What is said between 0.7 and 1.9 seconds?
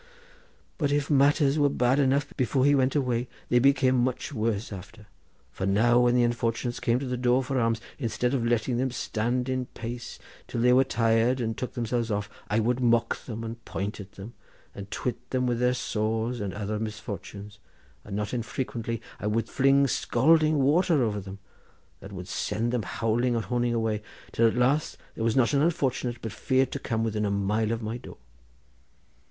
But if matters were